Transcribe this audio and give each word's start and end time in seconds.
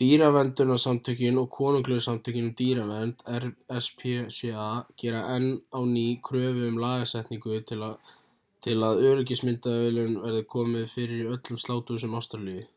dýraverndunarsamtökin 0.00 1.36
og 1.42 1.44
konunglegu 1.56 2.02
samtökin 2.06 2.46
um 2.48 2.56
dýravernd 2.60 3.22
rspca 3.74 4.64
gera 5.04 5.20
enn 5.36 5.46
á 5.78 5.80
ný 5.92 6.04
kröfu 6.30 6.64
um 6.70 6.80
lagasetningu 6.86 7.54
til 8.66 8.82
að 8.90 9.04
öryggismyndavélum 9.12 10.20
verði 10.26 10.44
komið 10.58 10.92
fyrir 10.96 11.24
í 11.24 11.30
öllum 11.38 11.62
sláturhúsum 11.68 12.20
ástralíu 12.24 12.68